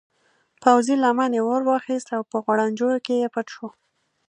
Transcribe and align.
پوځي 0.63 0.95
لمنې 1.03 1.39
اور 1.47 1.61
واخیست 1.69 2.07
او 2.15 2.21
په 2.29 2.37
غوړنجو 2.43 2.89
کې 3.05 3.31
پټ 3.33 3.47
شو. 3.55 3.67